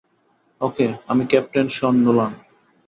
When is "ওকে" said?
0.61-0.87